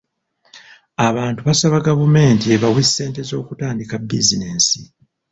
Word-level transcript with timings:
Abantu 1.07 1.39
basaba 1.47 1.85
gavumenti 1.87 2.45
ebawe 2.55 2.81
ssente 2.87 3.21
z'okutandika 3.29 3.95
bizinensi. 4.09 4.79